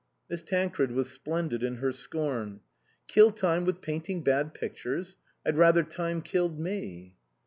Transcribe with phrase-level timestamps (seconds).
[0.31, 2.61] Miss Tancred was splendid in her scorn.
[3.07, 5.17] "Kill time with painting bad pictures?
[5.45, 7.13] I'd rather time killed me."